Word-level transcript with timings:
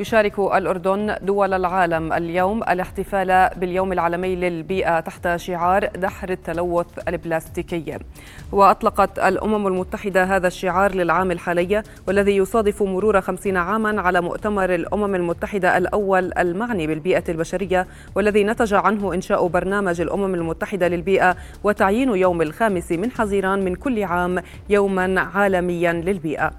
يشارك 0.00 0.38
الأردن 0.38 1.16
دول 1.22 1.54
العالم 1.54 2.12
اليوم 2.12 2.62
الاحتفال 2.62 3.50
باليوم 3.56 3.92
العالمي 3.92 4.36
للبيئة 4.36 5.00
تحت 5.00 5.36
شعار 5.36 5.86
دحر 5.86 6.30
التلوث 6.30 6.86
البلاستيكي. 7.08 7.98
وأطلقت 8.52 9.18
الأمم 9.18 9.66
المتحدة 9.66 10.24
هذا 10.24 10.46
الشعار 10.46 10.94
للعام 10.94 11.30
الحالي 11.30 11.82
والذي 12.06 12.36
يصادف 12.36 12.82
مرور 12.82 13.20
خمسين 13.20 13.56
عاما 13.56 14.00
على 14.00 14.20
مؤتمر 14.20 14.74
الأمم 14.74 15.14
المتحدة 15.14 15.78
الأول 15.78 16.32
المعني 16.38 16.86
بالبيئة 16.86 17.24
البشرية 17.28 17.86
والذي 18.14 18.44
نتج 18.44 18.74
عنه 18.74 19.14
إنشاء 19.14 19.46
برنامج 19.46 20.00
الأمم 20.00 20.34
المتحدة 20.34 20.88
للبيئة 20.88 21.36
وتعيين 21.64 22.08
يوم 22.08 22.42
الخامس 22.42 22.92
من 22.92 23.10
حزيران 23.10 23.64
من 23.64 23.74
كل 23.74 24.04
عام 24.04 24.42
يوما 24.68 25.20
عالميا 25.20 25.92
للبيئة. 25.92 26.50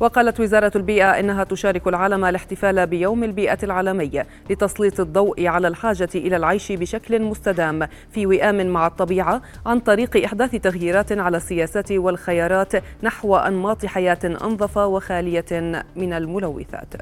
وقالت 0.00 0.40
وزارة 0.40 0.72
البيئة 0.76 1.20
إنها 1.20 1.44
تشارك 1.44 1.88
العالم 1.88 2.24
الاحتفال 2.24 2.86
بيوم 2.86 3.24
البيئة 3.24 3.58
العالمي 3.62 4.24
لتسليط 4.50 5.00
الضوء 5.00 5.46
على 5.46 5.68
الحاجة 5.68 6.08
إلى 6.14 6.36
العيش 6.36 6.72
بشكل 6.72 7.22
مستدام 7.22 7.88
في 8.10 8.26
وئام 8.26 8.66
مع 8.66 8.86
الطبيعة 8.86 9.42
عن 9.66 9.80
طريق 9.80 10.24
إحداث 10.24 10.50
تغييرات 10.50 11.12
على 11.12 11.36
السياسات 11.36 11.92
والخيارات 11.92 12.72
نحو 13.02 13.36
أنماط 13.36 13.86
حياة 13.86 14.18
أنظف 14.24 14.76
وخالية 14.76 15.84
من 15.96 16.12
الملوثات. 16.12 16.94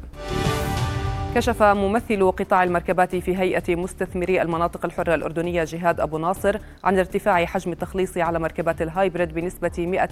كشف 1.34 1.62
ممثل 1.62 2.30
قطاع 2.30 2.64
المركبات 2.64 3.16
في 3.16 3.36
هيئة 3.36 3.77
مستثمري 3.77 4.42
المناطق 4.42 4.84
الحرة 4.84 5.14
الأردنية 5.14 5.64
جهاد 5.64 6.00
أبو 6.00 6.19
ناصر 6.19 6.59
عن 6.84 6.98
ارتفاع 6.98 7.45
حجم 7.45 7.73
التخليص 7.73 8.19
على 8.19 8.38
مركبات 8.38 8.82
الهايبريد 8.82 9.34
بنسبة 9.34 10.06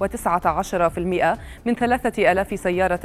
119% 0.00 1.38
من 1.66 1.74
3000 1.74 2.60
سيارة 2.60 2.96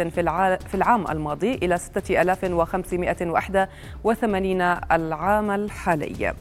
في 0.67 0.73
العام 0.73 1.07
الماضي 1.11 1.53
إلى 1.53 1.77
6581 1.77 4.61
العام 4.91 5.51
الحالي. 5.51 6.33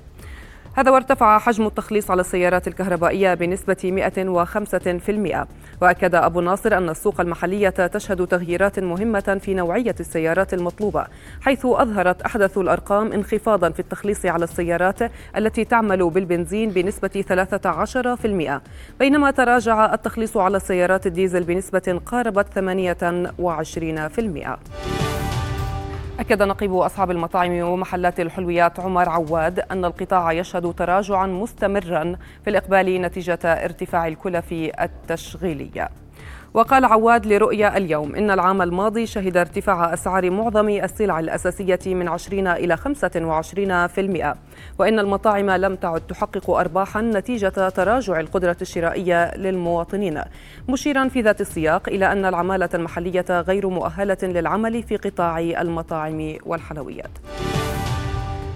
هذا 0.74 0.90
وارتفع 0.90 1.38
حجم 1.38 1.66
التخليص 1.66 2.10
على 2.10 2.20
السيارات 2.20 2.68
الكهربائية 2.68 3.34
بنسبة 3.34 4.10
105% 5.44 5.46
وأكد 5.82 6.14
أبو 6.14 6.40
ناصر 6.40 6.76
أن 6.76 6.88
السوق 6.88 7.20
المحلية 7.20 7.68
تشهد 7.68 8.26
تغييرات 8.26 8.78
مهمة 8.78 9.40
في 9.42 9.54
نوعية 9.54 9.94
السيارات 10.00 10.54
المطلوبة 10.54 11.06
حيث 11.40 11.66
أظهرت 11.66 12.22
أحدث 12.22 12.58
الأرقام 12.58 13.12
انخفاضا 13.12 13.70
في 13.70 13.80
التخليص 13.80 14.26
على 14.26 14.44
السيارات 14.44 14.98
التي 15.36 15.64
تعمل 15.64 16.10
بالبنزين 16.10 16.70
بنسبة 16.70 17.24
13% 18.58 18.98
بينما 18.98 19.30
تراجع 19.30 19.94
التخليص 19.94 20.36
على 20.36 20.56
السيارات 20.56 21.06
الديزل 21.06 21.44
بنسبة 21.44 22.00
قاربت 22.06 22.46
28%. 24.98 25.01
أكد 26.20 26.42
نقيب 26.42 26.74
أصحاب 26.74 27.10
المطاعم 27.10 27.52
ومحلات 27.60 28.20
الحلويات 28.20 28.80
عمر 28.80 29.08
عواد 29.08 29.60
أن 29.60 29.84
القطاع 29.84 30.32
يشهد 30.32 30.74
تراجعا 30.74 31.26
مستمرا 31.26 32.16
في 32.44 32.50
الإقبال 32.50 33.02
نتيجة 33.02 33.38
ارتفاع 33.44 34.08
الكلف 34.08 34.52
التشغيلية 34.80 35.88
وقال 36.54 36.84
عواد 36.84 37.26
لرؤيا 37.26 37.76
اليوم 37.76 38.14
إن 38.16 38.30
العام 38.30 38.62
الماضي 38.62 39.06
شهد 39.06 39.36
ارتفاع 39.36 39.94
أسعار 39.94 40.30
معظم 40.30 40.68
السلع 40.68 41.20
الأساسية 41.20 41.78
من 41.86 42.08
20 42.08 42.46
إلى 42.46 42.76
25% 42.76 44.36
وإن 44.78 44.98
المطاعم 44.98 45.50
لم 45.50 45.74
تعد 45.74 46.00
تحقق 46.00 46.50
أرباحا 46.50 47.00
نتيجة 47.00 47.48
تراجع 47.48 48.20
القدرة 48.20 48.56
الشرائية 48.62 49.36
للمواطنين. 49.36 50.20
مشيرا 50.68 51.08
في 51.08 51.20
ذات 51.20 51.40
السياق 51.40 51.88
إلى 51.88 52.12
أن 52.12 52.24
العمالة 52.24 52.68
المحلية 52.74 53.26
غير 53.30 53.68
مؤهلة 53.68 54.18
للعمل 54.22 54.82
في 54.82 54.96
قطاع 54.96 55.40
المطاعم 55.40 56.36
والحلويات. 56.46 57.18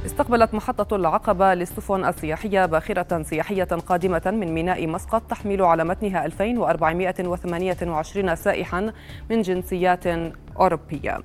استقبلت 0.07 0.55
محطة 0.55 0.97
العقبة 0.97 1.55
للسفن 1.55 2.05
السياحية 2.05 2.67
باخرة 2.67 3.23
سياحية 3.23 3.65
قادمة 3.65 4.23
من 4.27 4.55
ميناء 4.55 4.87
مسقط 4.87 5.23
تحمل 5.31 5.63
على 5.63 5.85
متنها 5.85 6.27
2428 6.27 8.37
سائحا 8.37 8.93
من 9.31 9.43
جنسيات 9.43 10.05
أوروبية. 10.61 11.19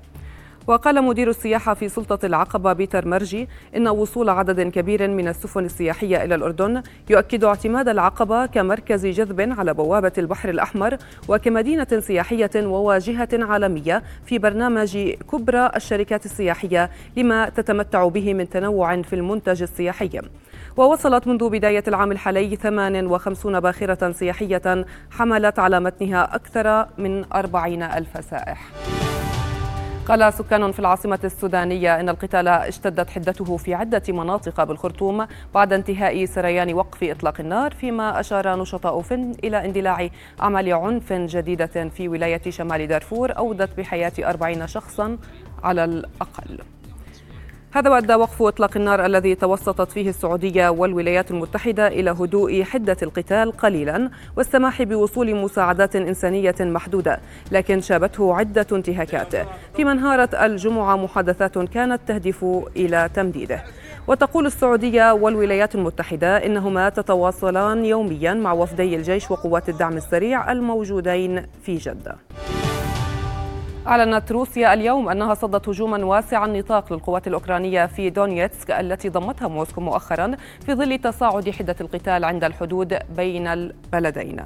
وقال 0.67 1.03
مدير 1.03 1.29
السياحة 1.29 1.73
في 1.73 1.89
سلطة 1.89 2.25
العقبة 2.25 2.73
بيتر 2.73 3.07
مرجي 3.07 3.47
إن 3.75 3.87
وصول 3.87 4.29
عدد 4.29 4.61
كبير 4.61 5.07
من 5.07 5.27
السفن 5.27 5.65
السياحية 5.65 6.23
إلى 6.23 6.35
الأردن 6.35 6.83
يؤكد 7.09 7.43
اعتماد 7.43 7.89
العقبة 7.89 8.45
كمركز 8.45 9.05
جذب 9.05 9.59
على 9.59 9.73
بوابة 9.73 10.11
البحر 10.17 10.49
الأحمر 10.49 10.97
وكمدينة 11.27 11.87
سياحية 11.99 12.51
وواجهة 12.55 13.29
عالمية 13.33 14.03
في 14.25 14.37
برنامج 14.37 14.97
كبرى 15.31 15.71
الشركات 15.75 16.25
السياحية 16.25 16.89
لما 17.17 17.49
تتمتع 17.49 18.07
به 18.07 18.33
من 18.33 18.49
تنوع 18.49 19.01
في 19.01 19.15
المنتج 19.15 19.61
السياحي. 19.61 20.21
ووصلت 20.77 21.27
منذ 21.27 21.49
بداية 21.49 21.83
العام 21.87 22.11
الحالي 22.11 22.55
58 22.55 23.59
باخرة 23.59 24.11
سياحية 24.11 24.85
حملت 25.11 25.59
على 25.59 25.79
متنها 25.79 26.35
أكثر 26.35 26.87
من 26.97 27.25
40 27.33 27.83
ألف 27.83 28.25
سائح. 28.29 28.71
قال 30.07 30.33
سكان 30.33 30.71
في 30.71 30.79
العاصمة 30.79 31.19
السودانية 31.23 31.99
إن 31.99 32.09
القتال 32.09 32.47
اشتدت 32.47 33.09
حدته 33.09 33.57
في 33.57 33.73
عدة 33.73 34.03
مناطق 34.09 34.63
بالخرطوم 34.63 35.27
بعد 35.53 35.73
انتهاء 35.73 36.25
سريان 36.25 36.73
وقف 36.73 37.03
إطلاق 37.03 37.39
النار 37.39 37.71
فيما 37.73 38.19
أشار 38.19 38.61
نشطاء 38.61 39.01
فن 39.01 39.31
إلى 39.43 39.65
اندلاع 39.65 40.09
أعمال 40.41 40.73
عنف 40.73 41.13
جديدة 41.13 41.89
في 41.89 42.07
ولاية 42.07 42.41
شمال 42.49 42.87
دارفور 42.87 43.37
أودت 43.37 43.77
بحياة 43.77 44.13
أربعين 44.19 44.67
شخصا 44.67 45.17
على 45.63 45.83
الأقل. 45.83 46.59
هذا 47.73 47.89
وأدى 47.89 48.15
وقف 48.15 48.41
إطلاق 48.41 48.77
النار 48.77 49.05
الذي 49.05 49.35
توسطت 49.35 49.91
فيه 49.91 50.09
السعودية 50.09 50.69
والولايات 50.69 51.31
المتحدة 51.31 51.87
إلى 51.87 52.11
هدوء 52.11 52.63
حدة 52.63 52.97
القتال 53.03 53.51
قليلا 53.51 54.09
والسماح 54.37 54.83
بوصول 54.83 55.35
مساعدات 55.35 55.95
إنسانية 55.95 56.55
محدودة 56.59 57.19
لكن 57.51 57.81
شابته 57.81 58.35
عدة 58.35 58.67
انتهاكات. 58.71 59.47
فيما 59.75 59.91
انهارت 59.91 60.35
الجمعة 60.35 60.95
محادثات 60.95 61.57
كانت 61.57 62.01
تهدف 62.07 62.45
إلى 62.75 63.09
تمديده. 63.13 63.63
وتقول 64.07 64.45
السعودية 64.45 65.13
والولايات 65.13 65.75
المتحدة 65.75 66.45
إنهما 66.45 66.89
تتواصلان 66.89 67.85
يوميا 67.85 68.33
مع 68.33 68.53
وفدي 68.53 68.95
الجيش 68.95 69.31
وقوات 69.31 69.69
الدعم 69.69 69.97
السريع 69.97 70.51
الموجودين 70.51 71.45
في 71.63 71.75
جدة. 71.75 72.15
أعلنت 73.87 74.31
روسيا 74.31 74.73
اليوم 74.73 75.09
أنها 75.09 75.33
صدت 75.33 75.69
هجوما 75.69 76.05
واسع 76.05 76.45
النطاق 76.45 76.93
للقوات 76.93 77.27
الأوكرانية 77.27 77.85
في 77.85 78.09
دونيتسك 78.09 78.71
التي 78.71 79.09
ضمتها 79.09 79.47
موسكو 79.47 79.81
مؤخرا 79.81 80.31
في 80.65 80.73
ظل 80.75 80.97
تصاعد 80.97 81.49
حدة 81.49 81.75
القتال 81.81 82.23
عند 82.25 82.43
الحدود 82.43 82.97
بين 83.15 83.47
البلدين. 83.47 84.37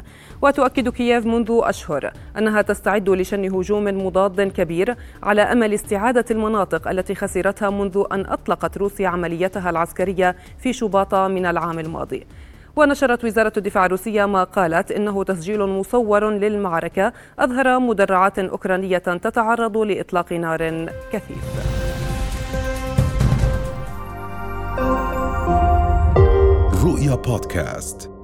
وتؤكد 0.42 0.90
كييف 0.90 1.26
منذ 1.26 1.60
أشهر 1.64 2.14
أنها 2.38 2.62
تستعد 2.62 3.10
لشن 3.10 3.56
هجوم 3.56 4.06
مضاد 4.06 4.42
كبير 4.42 4.96
على 5.24 5.42
أمل 5.42 5.74
استعادة 5.74 6.26
المناطق 6.32 6.88
التي 6.88 7.16
خسرتها 7.16 7.70
منذ 7.70 8.04
أن 8.12 8.26
أطلقت 8.26 8.78
روسيا 8.78 9.08
عمليتها 9.08 9.70
العسكرية 9.70 10.36
في 10.58 10.74
شباط 10.74 11.16
من 11.16 11.46
العام 11.46 11.80
الماضي. 11.80 12.28
ونشرت 12.76 13.24
وزارة 13.26 13.54
الدفاع 13.58 13.86
الروسية 13.86 14.26
ما 14.26 14.44
قالت 14.44 14.92
إنه 14.92 15.24
تسجيل 15.24 15.66
مصور 15.66 16.30
للمعركة 16.30 17.14
أظهر 17.40 17.80
مدرعات 17.80 18.40
أوكرانية 18.40 18.98
تتعرض 18.98 19.78
لإطلاق 19.78 20.34
نار 20.34 20.90
كثيف. 21.12 21.38
رؤيا 26.86 27.16
بودكاست. 27.16 28.15